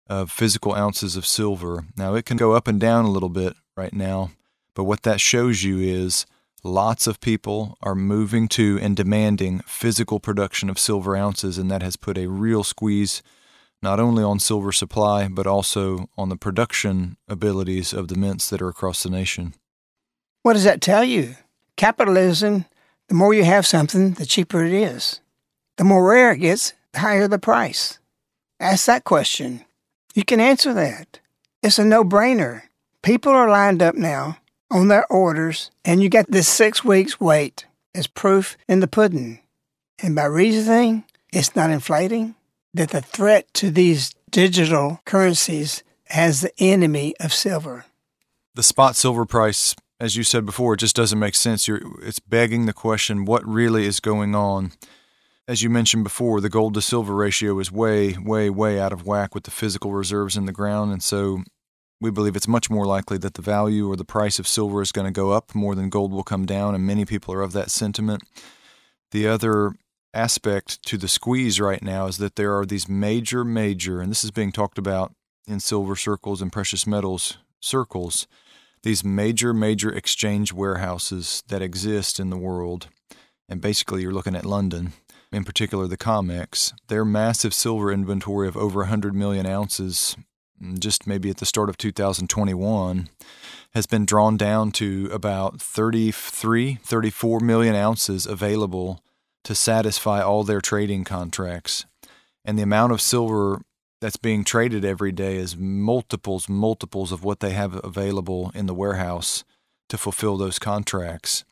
of 0.08 0.30
physical 0.30 0.74
ounces 0.74 1.16
of 1.16 1.24
silver. 1.26 1.84
Now, 1.96 2.14
it 2.14 2.26
can 2.26 2.36
go 2.36 2.52
up 2.52 2.68
and 2.68 2.80
down 2.80 3.04
a 3.04 3.10
little 3.10 3.28
bit 3.28 3.54
right 3.76 3.92
now, 3.92 4.32
but 4.74 4.84
what 4.84 5.02
that 5.02 5.20
shows 5.20 5.62
you 5.62 5.78
is 5.78 6.26
lots 6.64 7.06
of 7.06 7.20
people 7.20 7.76
are 7.82 7.94
moving 7.94 8.48
to 8.48 8.78
and 8.80 8.96
demanding 8.96 9.60
physical 9.60 10.20
production 10.20 10.70
of 10.70 10.78
silver 10.78 11.16
ounces, 11.16 11.58
and 11.58 11.70
that 11.70 11.82
has 11.82 11.96
put 11.96 12.18
a 12.18 12.28
real 12.28 12.64
squeeze 12.64 13.22
not 13.82 13.98
only 13.98 14.22
on 14.22 14.38
silver 14.38 14.70
supply, 14.70 15.26
but 15.26 15.46
also 15.46 16.08
on 16.16 16.28
the 16.28 16.36
production 16.36 17.16
abilities 17.28 17.92
of 17.92 18.06
the 18.06 18.14
mints 18.14 18.48
that 18.48 18.62
are 18.62 18.68
across 18.68 19.02
the 19.02 19.10
nation. 19.10 19.54
What 20.42 20.52
does 20.52 20.64
that 20.64 20.80
tell 20.80 21.02
you? 21.02 21.34
Capitalism, 21.76 22.66
the 23.08 23.14
more 23.14 23.34
you 23.34 23.42
have 23.42 23.66
something, 23.66 24.12
the 24.12 24.26
cheaper 24.26 24.64
it 24.64 24.72
is. 24.72 25.20
The 25.78 25.84
more 25.84 26.08
rare 26.08 26.32
it 26.32 26.38
gets, 26.38 26.74
the 26.92 27.00
higher 27.00 27.26
the 27.26 27.38
price. 27.38 27.98
Ask 28.60 28.86
that 28.86 29.04
question. 29.04 29.64
You 30.14 30.24
can 30.24 30.38
answer 30.38 30.72
that. 30.74 31.18
It's 31.62 31.78
a 31.78 31.84
no 31.84 32.04
brainer. 32.04 32.62
People 33.02 33.32
are 33.32 33.48
lined 33.48 33.82
up 33.82 33.96
now 33.96 34.38
on 34.72 34.88
their 34.88 35.06
orders, 35.12 35.70
and 35.84 36.02
you 36.02 36.08
get 36.08 36.30
this 36.30 36.48
six 36.48 36.82
weeks 36.82 37.20
wait 37.20 37.66
as 37.94 38.06
proof 38.06 38.56
in 38.66 38.80
the 38.80 38.88
pudding. 38.88 39.40
And 40.02 40.16
by 40.16 40.24
reasoning 40.24 41.04
it's 41.32 41.56
not 41.56 41.70
inflating, 41.70 42.34
that 42.74 42.90
the 42.90 43.00
threat 43.00 43.52
to 43.54 43.70
these 43.70 44.14
digital 44.30 45.00
currencies 45.04 45.82
has 46.06 46.40
the 46.40 46.52
enemy 46.58 47.14
of 47.20 47.32
silver. 47.32 47.86
The 48.54 48.62
spot 48.62 48.96
silver 48.96 49.24
price, 49.24 49.74
as 49.98 50.16
you 50.16 50.24
said 50.24 50.44
before, 50.44 50.76
just 50.76 50.96
doesn't 50.96 51.18
make 51.18 51.34
sense. 51.34 51.66
You're, 51.66 51.80
it's 52.02 52.18
begging 52.18 52.66
the 52.66 52.72
question 52.72 53.24
what 53.24 53.46
really 53.46 53.86
is 53.86 54.00
going 54.00 54.34
on? 54.34 54.72
As 55.48 55.62
you 55.62 55.70
mentioned 55.70 56.04
before, 56.04 56.40
the 56.40 56.48
gold 56.48 56.74
to 56.74 56.82
silver 56.82 57.14
ratio 57.14 57.58
is 57.58 57.72
way, 57.72 58.16
way, 58.18 58.48
way 58.50 58.78
out 58.78 58.92
of 58.92 59.06
whack 59.06 59.34
with 59.34 59.44
the 59.44 59.50
physical 59.50 59.92
reserves 59.92 60.36
in 60.36 60.44
the 60.44 60.52
ground. 60.52 60.92
And 60.92 61.02
so 61.02 61.42
we 62.02 62.10
believe 62.10 62.34
it's 62.34 62.48
much 62.48 62.68
more 62.68 62.84
likely 62.84 63.16
that 63.18 63.34
the 63.34 63.42
value 63.42 63.88
or 63.88 63.94
the 63.94 64.04
price 64.04 64.40
of 64.40 64.48
silver 64.48 64.82
is 64.82 64.90
going 64.90 65.06
to 65.06 65.12
go 65.12 65.30
up 65.30 65.54
more 65.54 65.76
than 65.76 65.88
gold 65.88 66.12
will 66.12 66.24
come 66.24 66.44
down, 66.44 66.74
and 66.74 66.84
many 66.84 67.04
people 67.04 67.32
are 67.32 67.42
of 67.42 67.52
that 67.52 67.70
sentiment. 67.70 68.22
The 69.12 69.28
other 69.28 69.76
aspect 70.12 70.82
to 70.82 70.98
the 70.98 71.06
squeeze 71.06 71.60
right 71.60 71.80
now 71.80 72.06
is 72.06 72.18
that 72.18 72.34
there 72.34 72.58
are 72.58 72.66
these 72.66 72.88
major, 72.88 73.44
major, 73.44 74.00
and 74.00 74.10
this 74.10 74.24
is 74.24 74.32
being 74.32 74.50
talked 74.50 74.78
about 74.78 75.14
in 75.46 75.60
silver 75.60 75.94
circles 75.94 76.42
and 76.42 76.52
precious 76.52 76.86
metals 76.86 77.38
circles, 77.60 78.26
these 78.82 79.04
major, 79.04 79.54
major 79.54 79.92
exchange 79.92 80.52
warehouses 80.52 81.44
that 81.46 81.62
exist 81.62 82.18
in 82.18 82.30
the 82.30 82.36
world. 82.36 82.88
And 83.48 83.60
basically, 83.60 84.02
you're 84.02 84.12
looking 84.12 84.34
at 84.34 84.44
London, 84.44 84.92
in 85.30 85.44
particular 85.44 85.86
the 85.86 85.96
COMEX. 85.96 86.72
Their 86.88 87.04
massive 87.04 87.54
silver 87.54 87.92
inventory 87.92 88.48
of 88.48 88.56
over 88.56 88.80
100 88.80 89.14
million 89.14 89.46
ounces 89.46 90.16
just 90.78 91.06
maybe 91.06 91.30
at 91.30 91.38
the 91.38 91.46
start 91.46 91.68
of 91.68 91.76
2021, 91.76 93.08
has 93.74 93.86
been 93.86 94.04
drawn 94.04 94.36
down 94.36 94.70
to 94.72 95.08
about 95.12 95.60
33, 95.60 96.78
34 96.82 97.40
million 97.40 97.74
ounces 97.74 98.26
available 98.26 99.02
to 99.44 99.54
satisfy 99.54 100.20
all 100.22 100.44
their 100.44 100.60
trading 100.60 101.04
contracts. 101.04 101.86
And 102.44 102.58
the 102.58 102.62
amount 102.62 102.92
of 102.92 103.00
silver 103.00 103.62
that's 104.00 104.16
being 104.16 104.44
traded 104.44 104.84
every 104.84 105.12
day 105.12 105.36
is 105.36 105.56
multiples, 105.56 106.48
multiples 106.48 107.12
of 107.12 107.24
what 107.24 107.40
they 107.40 107.50
have 107.50 107.82
available 107.84 108.50
in 108.54 108.66
the 108.66 108.74
warehouse 108.74 109.44
to 109.88 109.96
fulfill 109.96 110.36
those 110.36 110.58
contracts. 110.58 111.44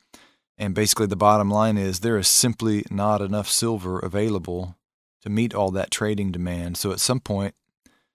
And 0.57 0.75
basically, 0.75 1.07
the 1.07 1.15
bottom 1.15 1.49
line 1.49 1.77
is 1.77 1.99
there 1.99 2.17
is 2.17 2.27
simply 2.27 2.83
not 2.91 3.21
enough 3.21 3.49
silver 3.49 3.99
available 3.99 4.75
to 5.21 5.29
meet 5.29 5.55
all 5.55 5.71
that 5.71 5.91
trading 5.91 6.31
demand. 6.31 6.77
So 6.77 6.91
at 6.91 6.99
some 6.99 7.19
point, 7.19 7.55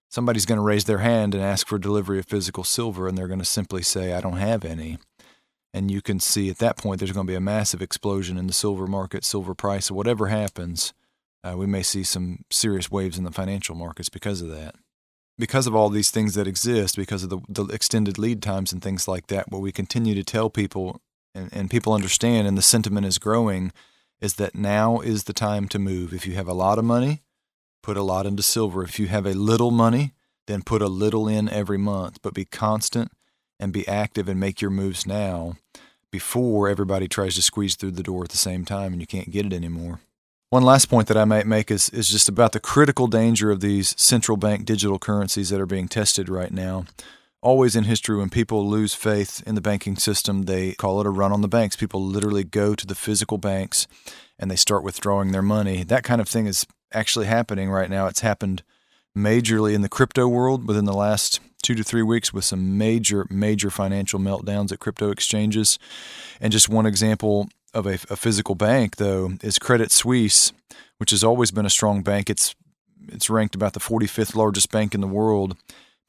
somebody's 0.09 0.47
going 0.47 0.59
to 0.59 0.64
raise 0.64 0.85
their 0.85 0.99
hand 0.99 1.35
and 1.35 1.42
ask 1.42 1.66
for 1.66 1.79
delivery 1.79 2.19
of 2.19 2.27
physical 2.27 2.64
silver, 2.64 3.07
and 3.07 3.16
they're 3.16 3.29
going 3.29 3.38
to 3.38 3.45
simply 3.45 3.83
say, 3.83 4.12
I 4.12 4.21
don't 4.21 4.37
have 4.38 4.64
any. 4.64 4.99
And 5.75 5.90
you 5.90 6.01
can 6.01 6.21
see 6.21 6.49
at 6.49 6.59
that 6.59 6.79
point 6.79 7.01
there's 7.01 7.12
going 7.12 7.27
to 7.27 7.31
be 7.31 7.37
a 7.37 7.40
massive 7.40 7.83
explosion 7.83 8.38
in 8.38 8.47
the 8.47 8.53
silver 8.53 8.87
market, 8.87 9.25
silver 9.25 9.55
price, 9.55 9.90
whatever 9.90 10.29
happens. 10.29 10.95
Uh, 11.45 11.55
we 11.57 11.66
may 11.66 11.83
see 11.83 12.03
some 12.03 12.45
serious 12.51 12.90
waves 12.90 13.19
in 13.19 13.25
the 13.25 13.31
financial 13.31 13.75
markets 13.75 14.09
because 14.09 14.40
of 14.40 14.49
that. 14.49 14.75
Because 15.38 15.66
of 15.66 15.75
all 15.75 15.90
these 15.90 16.11
things 16.11 16.35
that 16.35 16.47
exist, 16.47 16.97
because 16.97 17.23
of 17.23 17.29
the, 17.29 17.40
the 17.49 17.66
extended 17.66 18.16
lead 18.16 18.40
times 18.40 18.73
and 18.73 18.81
things 18.81 19.07
like 19.07 19.27
that, 19.27 19.51
what 19.51 19.61
we 19.61 19.71
continue 19.71 20.14
to 20.14 20.25
tell 20.25 20.49
people 20.49 21.03
and, 21.35 21.51
and 21.53 21.71
people 21.71 21.92
understand, 21.92 22.49
and 22.49 22.57
the 22.57 22.62
sentiment 22.62 23.05
is 23.05 23.19
growing, 23.19 23.71
is 24.21 24.37
that 24.37 24.55
now 24.55 25.01
is 25.01 25.25
the 25.25 25.35
time 25.35 25.69
to 25.69 25.79
move. 25.79 26.14
If 26.14 26.27
you 26.27 26.35
have 26.37 26.49
a 26.49 26.55
lot 26.55 26.79
of 26.79 26.87
money, 26.87 27.23
put 27.87 27.96
a 27.96 28.03
lot 28.03 28.27
into 28.27 28.42
silver. 28.42 28.83
If 28.83 28.99
you 28.99 29.07
have 29.07 29.27
a 29.27 29.33
little 29.33 29.70
money, 29.70 30.12
then 30.49 30.62
put 30.62 30.83
a 30.83 30.88
little 30.88 31.29
in 31.29 31.49
every 31.49 31.79
month, 31.79 32.18
but 32.20 32.35
be 32.35 32.44
constant 32.44 33.12
and 33.61 33.72
be 33.72 33.87
active 33.87 34.29
and 34.29 34.40
make 34.40 34.61
your 34.61 34.72
moves 34.72 35.07
now 35.07 35.55
before 36.11 36.68
everybody 36.68 37.07
tries 37.07 37.37
to 37.37 37.42
squeeze 37.42 37.77
through 37.77 37.92
the 37.92 38.03
door 38.03 38.25
at 38.25 38.31
the 38.31 38.37
same 38.37 38.64
time 38.64 38.92
and 38.92 39.01
you 39.01 39.07
can't 39.07 39.31
get 39.31 39.46
it 39.46 39.53
anymore. 39.53 40.01
One 40.51 40.64
last 40.64 40.87
point 40.87 41.07
that 41.07 41.16
I 41.16 41.25
might 41.25 41.46
make 41.46 41.70
is, 41.70 41.88
is 41.90 42.09
just 42.09 42.29
about 42.29 42.51
the 42.51 42.59
critical 42.59 43.07
danger 43.07 43.53
of 43.53 43.61
these 43.61 43.94
central 43.96 44.37
bank 44.37 44.64
digital 44.64 44.99
currencies 44.99 45.51
that 45.51 45.61
are 45.61 45.64
being 45.64 45.87
tested 45.87 46.29
right 46.29 46.53
now. 46.53 46.87
Always 47.40 47.77
in 47.77 47.85
history, 47.85 48.16
when 48.16 48.31
people 48.31 48.68
lose 48.68 48.94
faith 48.94 49.44
in 49.46 49.55
the 49.55 49.61
banking 49.61 49.94
system, 49.94 50.42
they 50.42 50.72
call 50.72 51.01
it 51.01 51.07
a 51.07 51.11
run 51.11 51.31
on 51.31 51.40
the 51.40 51.46
banks. 51.46 51.77
People 51.77 52.05
literally 52.05 52.42
go 52.42 52.75
to 52.75 52.85
the 52.85 52.96
physical 52.96 53.38
banks 53.38 53.87
and 54.40 54.51
they 54.51 54.57
start 54.57 54.83
withdrawing 54.83 55.31
their 55.31 55.40
money. 55.40 55.85
That 55.85 56.03
kind 56.03 56.20
of 56.20 56.29
thing 56.29 56.49
is 56.49 56.66
actually 56.92 57.27
happening 57.27 57.70
right 57.70 57.90
now. 57.90 58.07
It's 58.07 58.20
happened 58.20 58.62
majorly 59.16 59.75
in 59.75 59.83
the 59.83 59.88
crypto 59.88 60.29
world 60.29 60.66
within 60.66 60.85
the 60.85 60.92
last 60.92 61.40
two 61.62 61.75
to 61.75 61.83
three 61.83 62.03
weeks 62.03 62.33
with 62.33 62.44
some 62.44 62.79
major, 62.79 63.27
major 63.31 63.70
financial 63.70 64.20
meltdowns 64.20 64.72
at 64.72 64.79
crypto 64.79 65.11
exchanges. 65.11 65.79
And 66.40 66.53
just 66.53 66.68
one 66.68 66.87
example 66.87 67.49
of 67.75 67.87
a, 67.87 67.94
a 68.09 68.16
physical 68.16 68.55
bank, 68.55 68.96
though, 68.96 69.33
is 69.42 69.59
Credit 69.59 69.90
Suisse, 69.90 70.53
which 70.99 71.11
has 71.11 71.25
always 71.25 71.51
been 71.51 71.66
a 71.66 71.70
strong 71.70 72.03
bank. 72.03 72.31
It's 72.31 72.55
it's 73.09 73.31
ranked 73.31 73.55
about 73.55 73.72
the 73.72 73.81
45th 73.81 74.35
largest 74.35 74.72
bank 74.72 74.94
in 74.94 75.01
the 75.01 75.07
world. 75.07 75.57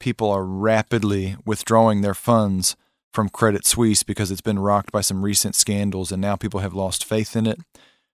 People 0.00 0.30
are 0.30 0.44
rapidly 0.44 1.36
withdrawing 1.44 2.00
their 2.00 2.14
funds 2.14 2.76
from 3.12 3.28
Credit 3.28 3.64
Suisse 3.64 4.02
because 4.02 4.30
it's 4.30 4.40
been 4.40 4.58
rocked 4.58 4.90
by 4.90 5.00
some 5.00 5.24
recent 5.24 5.54
scandals, 5.54 6.10
and 6.10 6.20
now 6.20 6.36
people 6.36 6.60
have 6.60 6.74
lost 6.74 7.04
faith 7.04 7.36
in 7.36 7.46
it 7.46 7.60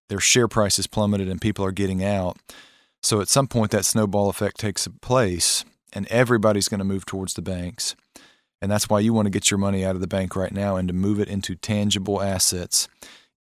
their 0.09 0.21
share 0.21 0.49
price 0.49 0.77
has 0.77 0.87
plummeted 0.87 1.29
and 1.29 1.41
people 1.41 1.65
are 1.65 1.73
getting 1.73 2.05
out. 2.05 2.37
So 3.03 3.21
at 3.21 3.29
some 3.29 3.49
point, 3.49 3.71
that 3.73 3.85
snowball 3.85 4.31
effect 4.31 4.59
takes 4.59 4.89
place, 5.03 5.65
and 5.93 6.07
everybody's 6.09 6.69
going 6.69 6.79
to 6.79 6.85
move 6.85 7.05
towards 7.05 7.35
the 7.35 7.43
banks. 7.43 7.95
And 8.63 8.73
that's 8.73 8.89
why 8.89 9.01
you 9.01 9.13
want 9.13 9.27
to 9.27 9.31
get 9.31 9.51
your 9.51 9.59
money 9.59 9.85
out 9.85 9.95
of 9.95 10.01
the 10.01 10.07
bank 10.07 10.35
right 10.35 10.53
now 10.53 10.77
and 10.77 10.89
to 10.89 10.95
move 10.95 11.21
it 11.21 11.29
into 11.29 11.55
tangible 11.55 12.23
assets. 12.23 12.89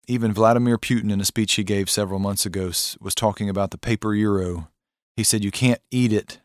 Even 0.06 0.34
Vladimir 0.34 0.78
Putin, 0.78 1.14
in 1.14 1.22
a 1.22 1.26
speech 1.26 1.54
he 1.54 1.64
gave 1.64 1.90
several 1.90 2.20
months 2.20 2.46
ago, 2.46 2.72
was 3.00 3.16
talking 3.16 3.48
about 3.48 3.72
the 3.72 3.78
paper 3.78 4.14
euro. 4.14 4.68
He 5.16 5.24
said 5.24 5.46
you 5.46 5.52
can't 5.52 5.80
eat 5.92 6.12
it 6.12 6.40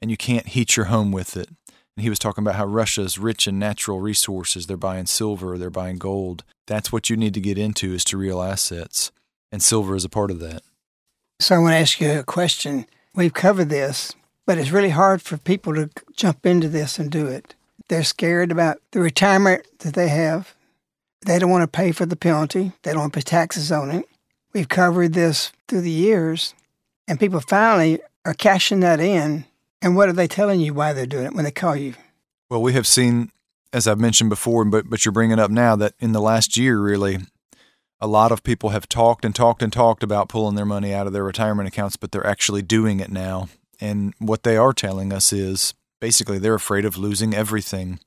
and 0.00 0.12
you 0.12 0.16
can't 0.16 0.46
heat 0.46 0.76
your 0.76 0.86
home 0.86 1.10
with 1.10 1.36
it. 1.36 1.48
And 1.96 2.04
he 2.04 2.08
was 2.08 2.20
talking 2.20 2.44
about 2.44 2.54
how 2.54 2.66
Russia's 2.66 3.18
rich 3.18 3.48
in 3.48 3.58
natural 3.58 3.98
resources. 3.98 4.68
They're 4.68 4.76
buying 4.76 5.06
silver, 5.06 5.58
they're 5.58 5.70
buying 5.70 5.98
gold. 5.98 6.44
That's 6.68 6.92
what 6.92 7.10
you 7.10 7.16
need 7.16 7.34
to 7.34 7.40
get 7.40 7.58
into 7.58 7.92
is 7.92 8.04
to 8.04 8.16
real 8.16 8.40
assets 8.40 9.10
and 9.52 9.62
silver 9.62 9.94
is 9.94 10.04
a 10.04 10.08
part 10.08 10.30
of 10.30 10.40
that. 10.40 10.62
So 11.40 11.54
I 11.54 11.58
want 11.58 11.72
to 11.72 11.78
ask 11.78 12.00
you 12.00 12.10
a 12.18 12.22
question. 12.22 12.86
We've 13.14 13.32
covered 13.32 13.70
this, 13.70 14.14
but 14.46 14.58
it's 14.58 14.70
really 14.70 14.90
hard 14.90 15.22
for 15.22 15.36
people 15.38 15.74
to 15.74 15.90
jump 16.14 16.44
into 16.44 16.68
this 16.68 16.98
and 16.98 17.10
do 17.10 17.26
it. 17.26 17.54
They're 17.88 18.04
scared 18.04 18.52
about 18.52 18.78
the 18.92 19.00
retirement 19.00 19.66
that 19.80 19.94
they 19.94 20.08
have. 20.08 20.54
They 21.26 21.38
don't 21.38 21.50
want 21.50 21.62
to 21.62 21.68
pay 21.68 21.92
for 21.92 22.06
the 22.06 22.16
penalty. 22.16 22.72
They 22.82 22.92
don't 22.92 23.00
want 23.00 23.12
to 23.12 23.18
pay 23.18 23.22
taxes 23.22 23.72
on 23.72 23.90
it. 23.90 24.08
We've 24.52 24.68
covered 24.68 25.12
this 25.12 25.52
through 25.68 25.82
the 25.82 25.90
years, 25.90 26.54
and 27.08 27.18
people 27.18 27.40
finally 27.40 28.00
are 28.24 28.34
cashing 28.34 28.80
that 28.80 29.00
in. 29.00 29.44
And 29.82 29.96
what 29.96 30.08
are 30.08 30.12
they 30.14 30.28
telling 30.28 30.60
you 30.60 30.74
why 30.74 30.92
they're 30.92 31.06
doing 31.06 31.26
it 31.26 31.34
when 31.34 31.44
they 31.44 31.50
call 31.50 31.74
you? 31.74 31.94
Well, 32.50 32.62
we 32.62 32.72
have 32.74 32.86
seen, 32.86 33.30
as 33.72 33.86
I've 33.86 34.00
mentioned 34.00 34.30
before, 34.30 34.64
but 34.64 34.90
but 34.90 35.04
you're 35.04 35.12
bringing 35.12 35.38
up 35.38 35.50
now 35.50 35.76
that 35.76 35.94
in 36.00 36.12
the 36.12 36.20
last 36.20 36.56
year, 36.56 36.80
really, 36.80 37.18
a 38.00 38.06
lot 38.06 38.32
of 38.32 38.42
people 38.42 38.70
have 38.70 38.88
talked 38.88 39.24
and 39.24 39.34
talked 39.34 39.62
and 39.62 39.72
talked 39.72 40.02
about 40.02 40.28
pulling 40.28 40.56
their 40.56 40.64
money 40.64 40.94
out 40.94 41.06
of 41.06 41.12
their 41.12 41.24
retirement 41.24 41.68
accounts, 41.68 41.96
but 41.96 42.12
they're 42.12 42.26
actually 42.26 42.62
doing 42.62 43.00
it 43.00 43.10
now. 43.10 43.48
And 43.80 44.14
what 44.18 44.42
they 44.42 44.56
are 44.56 44.72
telling 44.72 45.12
us 45.12 45.32
is 45.32 45.74
basically 46.00 46.38
they're 46.38 46.54
afraid 46.54 46.84
of 46.84 46.96
losing 46.96 47.34
everything. 47.34 48.00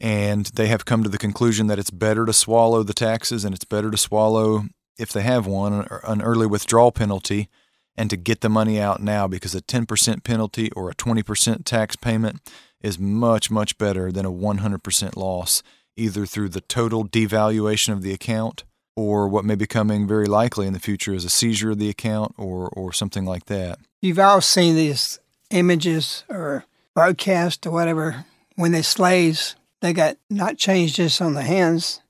And 0.00 0.46
they 0.46 0.68
have 0.68 0.84
come 0.84 1.02
to 1.02 1.08
the 1.08 1.18
conclusion 1.18 1.66
that 1.66 1.78
it's 1.78 1.90
better 1.90 2.24
to 2.24 2.32
swallow 2.32 2.84
the 2.84 2.94
taxes 2.94 3.44
and 3.44 3.54
it's 3.54 3.64
better 3.64 3.90
to 3.90 3.96
swallow, 3.96 4.66
if 4.96 5.12
they 5.12 5.22
have 5.22 5.46
one, 5.46 5.88
an 6.04 6.22
early 6.22 6.46
withdrawal 6.46 6.92
penalty 6.92 7.48
and 7.96 8.08
to 8.10 8.16
get 8.16 8.40
the 8.40 8.48
money 8.48 8.80
out 8.80 9.02
now 9.02 9.26
because 9.26 9.56
a 9.56 9.60
10% 9.60 10.22
penalty 10.22 10.70
or 10.76 10.88
a 10.88 10.94
20% 10.94 11.64
tax 11.64 11.96
payment 11.96 12.40
is 12.80 12.96
much, 12.96 13.50
much 13.50 13.76
better 13.76 14.12
than 14.12 14.24
a 14.24 14.30
100% 14.30 15.16
loss, 15.16 15.64
either 15.96 16.24
through 16.24 16.48
the 16.48 16.60
total 16.60 17.04
devaluation 17.04 17.92
of 17.92 18.02
the 18.02 18.12
account 18.12 18.62
or 18.98 19.28
what 19.28 19.44
may 19.44 19.54
be 19.54 19.64
coming 19.66 20.08
very 20.08 20.26
likely 20.26 20.66
in 20.66 20.72
the 20.72 20.80
future 20.80 21.14
is 21.14 21.24
a 21.24 21.30
seizure 21.30 21.70
of 21.70 21.78
the 21.78 21.88
account 21.88 22.34
or, 22.36 22.68
or 22.70 22.92
something 22.92 23.24
like 23.24 23.44
that. 23.44 23.78
You've 24.02 24.18
all 24.18 24.40
seen 24.40 24.74
these 24.74 25.20
images 25.50 26.24
or 26.28 26.64
broadcast 26.94 27.64
or 27.64 27.70
whatever 27.70 28.24
when 28.56 28.72
they 28.72 28.82
slaves 28.82 29.54
they 29.80 29.92
got 29.92 30.16
not 30.28 30.58
chains 30.58 30.92
just 30.92 31.22
on 31.22 31.34
the 31.34 31.42
hands, 31.42 32.00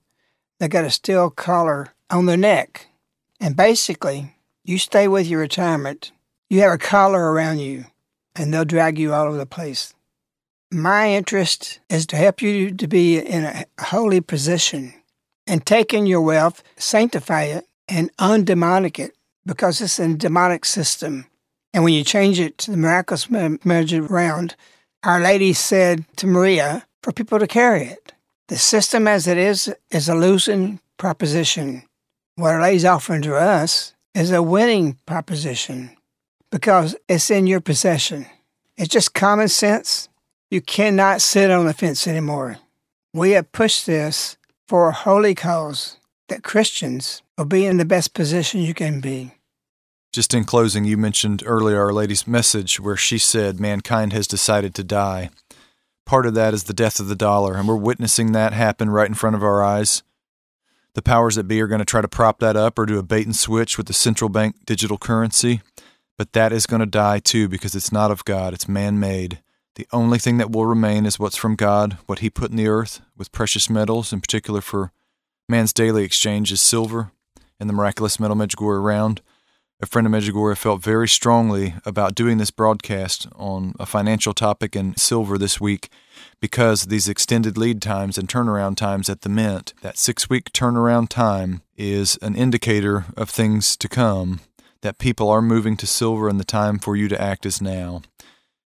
they 0.59 0.69
got 0.69 0.87
a 0.87 0.91
steel 0.91 1.29
collar 1.29 1.93
on 2.09 2.25
their 2.25 2.39
neck. 2.39 2.87
And 3.39 3.55
basically, 3.55 4.35
you 4.65 4.79
stay 4.79 5.07
with 5.07 5.27
your 5.27 5.41
retirement, 5.41 6.13
you 6.49 6.61
have 6.61 6.73
a 6.73 6.79
collar 6.79 7.31
around 7.33 7.59
you, 7.59 7.85
and 8.35 8.53
they'll 8.53 8.65
drag 8.65 8.99
you 8.99 9.13
all 9.13 9.27
over 9.27 9.37
the 9.37 9.45
place. 9.45 9.93
My 10.71 11.11
interest 11.11 11.81
is 11.91 12.07
to 12.07 12.17
help 12.17 12.41
you 12.41 12.71
to 12.71 12.89
be 12.89 13.19
in 13.19 13.45
a 13.45 13.67
holy 13.79 14.23
position 14.23 14.95
and 15.49 15.65
taking 15.65 16.07
your 16.07 16.21
wealth, 16.21 16.63
sanctify 16.77 17.45
it, 17.45 17.67
and 17.89 18.15
undemonic 18.19 18.99
it 18.99 19.17
because 19.47 19.81
it's 19.81 19.99
a 19.99 20.15
demonic 20.15 20.65
system. 20.65 21.27
And 21.73 21.83
when 21.83 21.95
you 21.95 22.05
change 22.05 22.39
it 22.39 22.59
to 22.59 22.71
the 22.71 22.77
miraculous 22.77 23.27
Medjugorje 23.27 24.11
round, 24.11 24.55
Our 25.03 25.21
Lady 25.21 25.53
said 25.55 26.05
to 26.17 26.27
Maria 26.27 26.87
for 27.03 27.13
people 27.13 27.39
to 27.39 27.47
carry 27.47 27.85
it. 27.85 28.13
The 28.49 28.57
system 28.57 29.09
as 29.09 29.27
it 29.27 29.39
is 29.39 29.73
is 29.91 30.09
a 30.09 30.15
losing 30.15 30.81
proposition. 30.99 31.83
What 32.37 32.55
Our 32.55 32.63
Lady's 32.63 32.85
offering 32.85 33.23
to 33.23 33.37
us 33.37 33.95
is 34.15 34.31
a 34.31 34.43
winning 34.43 34.99
proposition 35.07 35.97
because 36.51 36.97
it's 37.09 37.31
in 37.31 37.47
your 37.47 37.61
possession. 37.61 38.27
It's 38.77 38.89
just 38.89 39.15
common 39.15 39.49
sense. 39.49 40.09
You 40.51 40.61
cannot 40.61 41.21
sit 41.21 41.51
on 41.51 41.67
the 41.67 41.75
fence 41.75 42.07
anymore. 42.07 42.59
We 43.13 43.33
have 43.33 43.53
pushed 43.53 43.87
this 43.87 44.38
for 44.69 44.91
a 44.91 44.93
holy 44.93 45.35
cause 45.35 45.97
that 46.29 46.45
Christians 46.45 47.23
will 47.39 47.47
be 47.47 47.65
in 47.65 47.79
the 47.79 47.87
best 47.87 48.13
position 48.13 48.61
you 48.61 48.75
can 48.75 49.01
be. 49.01 49.33
Just 50.13 50.35
in 50.35 50.45
closing, 50.45 50.85
you 50.85 50.99
mentioned 50.99 51.43
earlier 51.47 51.81
Our 51.81 51.93
Lady's 51.93 52.27
message 52.27 52.79
where 52.79 52.97
she 52.97 53.17
said 53.17 53.59
mankind 53.59 54.13
has 54.13 54.27
decided 54.27 54.75
to 54.75 54.85
die. 54.85 55.31
Part 56.05 56.27
of 56.27 56.35
that 56.35 56.53
is 56.53 56.65
the 56.65 56.75
death 56.75 57.01
of 57.01 57.09
the 57.09 57.17
dollar, 57.17 57.55
and 57.55 57.67
we're 57.67 57.77
witnessing 57.77 58.33
that 58.33 58.53
happen 58.53 58.91
right 58.91 59.09
in 59.09 59.15
front 59.15 59.37
of 59.37 59.43
our 59.43 59.63
eyes. 59.63 60.03
The 60.95 61.03
powers 61.03 61.37
that 61.37 61.45
be 61.45 61.61
are 61.63 61.67
going 61.67 61.79
to 61.79 61.85
try 61.85 62.03
to 62.03 62.09
prop 62.09 62.39
that 62.41 62.57
up 62.57 62.79
or 62.79 62.85
do 62.85 62.99
a 62.99 63.03
bait 63.03 63.27
and 63.27 63.37
switch 63.37 63.79
with 63.79 63.87
the 63.87 63.93
central 63.95 64.29
bank 64.29 64.67
digital 64.67 64.99
currency, 64.99 65.63
but 66.19 66.33
that 66.35 66.53
is 66.53 66.67
going 66.67 66.81
to 66.81 66.87
die 66.87 67.21
too 67.21 67.49
because 67.49 67.75
it's 67.75 67.93
not 67.93 68.11
of 68.11 68.25
God, 68.25 68.53
it's 68.53 68.69
man 68.69 69.01
made. 69.01 69.41
The 69.79 69.89
only 69.93 70.19
thing 70.19 70.37
that 70.37 70.51
will 70.51 70.67
remain 70.67 71.07
is 71.07 71.19
what's 71.19 71.37
from 71.37 71.55
God, 71.55 71.97
what 72.05 72.19
He 72.19 72.29
put 72.29 72.51
in 72.51 72.57
the 72.57 72.69
earth 72.69 73.01
with 73.17 73.33
precious 73.33 73.71
metals, 73.71 74.13
in 74.13 74.21
particular 74.21 74.61
for 74.61 74.93
man's 75.49 75.73
daily 75.73 76.05
exchange, 76.05 76.53
is 76.53 76.61
silver 76.61 77.13
and 77.59 77.71
the 77.71 77.75
miraculous 77.75 78.21
metal 78.21 78.37
Medjugorje 78.37 78.83
round 78.83 79.23
a 79.81 79.87
friend 79.87 80.09
of 80.09 80.13
Medjugorje 80.13 80.57
felt 80.57 80.83
very 80.83 81.07
strongly 81.07 81.75
about 81.85 82.17
doing 82.17 82.39
this 82.39 82.51
broadcast 82.51 83.29
on 83.37 83.75
a 83.79 83.87
financial 83.87 84.35
topic 84.35 84.75
and 84.75 84.99
silver 84.99 85.39
this 85.39 85.61
week 85.61 85.89
because 86.41 86.87
these 86.87 87.09
extended 87.09 87.57
lead 87.57 87.81
times 87.81 88.19
and 88.19 88.29
turnaround 88.29 88.77
times 88.77 89.09
at 89.09 89.21
the 89.21 89.29
mint, 89.29 89.75
that 89.83 89.97
six 89.97 90.29
week 90.29 90.53
turnaround 90.53 91.09
time 91.09 91.63
is 91.77 92.19
an 92.23 92.35
indicator 92.35 93.05
of 93.17 93.31
things 93.31 93.77
to 93.77 93.89
come, 93.89 94.41
that 94.81 94.99
people 94.99 95.31
are 95.31 95.41
moving 95.41 95.77
to 95.77 95.87
silver 95.87 96.29
and 96.29 96.41
the 96.41 96.45
time 96.45 96.81
for 96.81 96.97
you 96.97 97.07
to 97.07 97.21
act 97.21 97.47
is 97.47 97.63
now. 97.63 98.03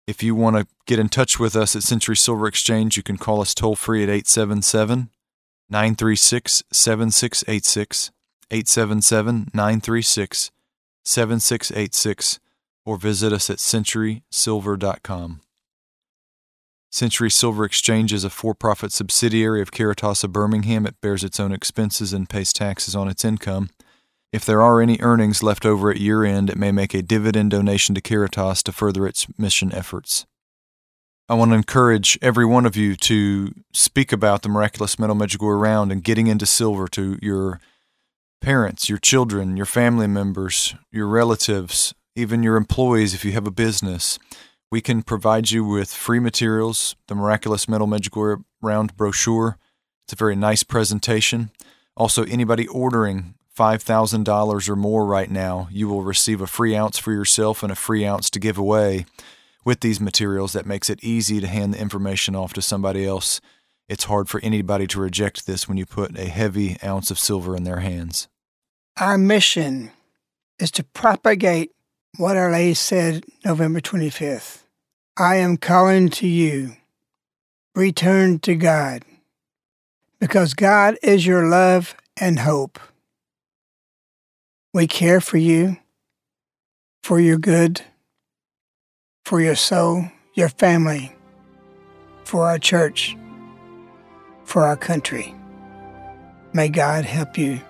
If 0.07 0.23
you 0.23 0.35
want 0.35 0.57
to 0.57 0.67
get 0.87 0.99
in 0.99 1.09
touch 1.09 1.39
with 1.39 1.55
us 1.55 1.77
at 1.77 1.83
Century 1.83 2.17
Silver 2.17 2.47
Exchange, 2.47 2.97
you 2.97 3.03
can 3.03 3.19
call 3.19 3.41
us 3.41 3.55
toll 3.55 3.77
free 3.77 4.03
at 4.03 4.09
877 4.09 5.11
936 5.71 6.63
7686. 6.73 8.11
877 8.51 9.49
936 9.55 10.51
7686 11.05 12.41
or 12.85 12.97
visit 12.97 13.33
us 13.33 13.49
at 13.49 13.59
centurysilver.com. 13.59 15.41
Century 16.91 17.31
Silver 17.31 17.65
Exchange 17.65 18.13
is 18.13 18.25
a 18.25 18.29
for 18.29 18.55
profit 18.55 18.93
subsidiary 18.93 19.63
of 19.63 19.73
Caritas 19.73 20.25
of 20.25 20.33
Birmingham. 20.33 20.85
It 20.85 21.01
bears 21.01 21.25
its 21.25 21.41
own 21.41 21.53
expenses 21.53 22.13
and 22.13 22.29
pays 22.29 22.53
taxes 22.53 22.95
on 22.95 23.09
its 23.09 23.25
income. 23.25 23.71
If 24.33 24.47
there 24.47 24.63
are 24.63 24.81
any 24.81 24.97
earnings 25.01 25.43
left 25.43 25.67
over 25.67 25.91
at 25.91 26.01
year 26.01 26.25
end, 26.25 26.49
it 26.49 26.57
may 26.57 26.73
make 26.73 26.95
a 26.95 27.03
dividend 27.03 27.51
donation 27.51 27.95
to 27.95 28.01
Caritas 28.01 28.63
to 28.63 28.73
further 28.73 29.07
its 29.07 29.27
mission 29.39 29.73
efforts. 29.75 30.25
I 31.29 31.35
want 31.35 31.51
to 31.51 31.57
encourage 31.57 32.19
every 32.23 32.47
one 32.47 32.65
of 32.65 32.75
you 32.75 32.97
to 32.97 33.53
speak 33.73 34.11
about 34.11 34.43
the 34.43 34.49
miraculous 34.49 34.99
metal 34.99 35.15
Medjugorje 35.15 35.61
round 35.61 35.93
and 35.93 36.03
getting 36.03 36.29
into 36.29 36.47
silver 36.47 36.89
to 36.89 37.19
your 37.21 37.61
parents, 38.41 38.89
your 38.89 38.99
children, 38.99 39.57
your 39.57 39.67
family 39.67 40.07
members, 40.07 40.75
your 40.91 41.07
relatives, 41.07 41.95
even 42.17 42.43
your 42.43 42.57
employees 42.57 43.15
if 43.15 43.25
you 43.27 43.33
have 43.33 43.47
a 43.47 43.53
business. 43.53 44.19
We 44.71 44.81
can 44.81 45.03
provide 45.03 45.51
you 45.51 45.63
with 45.65 45.93
free 45.93 46.21
materials, 46.21 46.97
the 47.07 47.15
Miraculous 47.15 47.69
Metal 47.69 47.87
Medjugorje 47.87 48.43
Round 48.63 48.97
brochure. 48.97 49.59
It's 50.05 50.15
a 50.15 50.17
very 50.17 50.37
nice 50.37 50.63
presentation. 50.63 51.51
Also, 51.97 52.25
anybody 52.25 52.67
ordering 52.67 53.35
$5,000 53.57 54.69
or 54.69 54.77
more 54.77 55.05
right 55.05 55.31
now, 55.31 55.69
you 55.71 55.89
will 55.89 56.03
receive 56.03 56.41
a 56.41 56.47
free 56.47 56.75
ounce 56.75 56.99
for 56.99 57.13
yourself 57.13 57.63
and 57.63 57.71
a 57.71 57.77
free 57.77 58.05
ounce 58.05 58.31
to 58.31 58.41
give 58.41 58.57
away 58.57 59.05
with 59.65 59.81
these 59.81 60.01
materials. 60.01 60.53
That 60.53 60.67
makes 60.67 60.89
it 60.89 61.05
easy 61.05 61.41
to 61.41 61.47
hand 61.47 61.75
the 61.75 61.81
information 61.81 62.35
off 62.35 62.53
to 62.55 62.63
somebody 62.63 63.07
else. 63.07 63.41
It's 63.89 64.05
hard 64.05 64.29
for 64.29 64.41
anybody 64.43 64.87
to 64.87 65.01
reject 65.01 65.47
this 65.47 65.69
when 65.69 65.77
you 65.77 65.85
put 65.85 66.19
a 66.19 66.27
heavy 66.27 66.79
ounce 66.83 67.11
of 67.11 67.19
silver 67.19 67.55
in 67.55 67.65
their 67.65 67.81
hands. 67.81 68.29
Our 68.99 69.19
mission 69.19 69.91
is 70.59 70.71
to 70.73 70.85
propagate 70.85 71.73
what 72.17 72.37
Our 72.37 72.51
Lady 72.51 72.75
said 72.75 73.25
November 73.45 73.81
25th. 73.81 74.63
I 75.19 75.37
am 75.37 75.57
calling 75.59 76.09
to 76.11 76.27
you. 76.27 76.77
Return 77.75 78.39
to 78.41 78.55
God. 78.55 79.03
Because 80.19 80.55
God 80.55 80.97
is 81.03 81.27
your 81.27 81.49
love 81.49 81.95
and 82.17 82.39
hope. 82.39 82.79
We 84.75 84.87
care 84.87 85.21
for 85.21 85.37
you, 85.37 85.77
for 87.03 87.21
your 87.21 87.37
good, 87.37 87.83
for 89.23 89.39
your 89.39 89.55
soul, 89.55 90.07
your 90.33 90.49
family, 90.49 91.15
for 92.25 92.47
our 92.47 92.59
church, 92.59 93.15
for 94.45 94.63
our 94.63 94.77
country. 94.77 95.35
May 96.55 96.71
God 96.71 97.05
help 97.05 97.37
you 97.37 97.61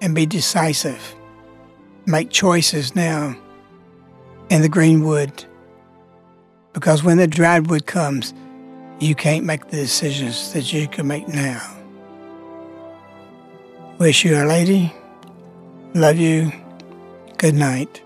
and 0.00 0.14
be 0.14 0.24
decisive. 0.24 1.16
Make 2.06 2.30
choices 2.30 2.94
now 2.94 3.36
in 4.48 4.62
the 4.62 4.68
green 4.68 5.04
wood. 5.04 5.44
Because 6.72 7.02
when 7.02 7.16
the 7.16 7.26
dried 7.26 7.66
wood 7.66 7.86
comes, 7.86 8.32
you 9.00 9.16
can't 9.16 9.44
make 9.44 9.66
the 9.66 9.78
decisions 9.78 10.52
that 10.52 10.72
you 10.72 10.86
can 10.86 11.08
make 11.08 11.26
now. 11.26 11.60
Wish 13.98 14.24
you 14.24 14.36
a 14.36 14.46
lady. 14.46 14.92
Love 15.96 16.18
you. 16.18 16.52
Good 17.38 17.54
night. 17.54 18.05